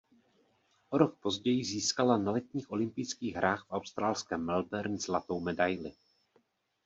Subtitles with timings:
[0.89, 5.93] O rok později získala na letních olympijských hrách v australském Melbourne zlatou medaili.